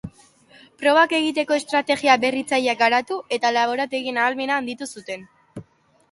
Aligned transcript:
Probak 0.83 1.11
egiteko 1.17 1.57
estrategia 1.59 2.15
berritzailea 2.23 2.75
garatu, 2.79 3.17
eta 3.37 3.51
laborategien 3.57 4.17
ahalmena 4.23 4.57
handitu 4.63 4.89
zuten. 4.97 5.27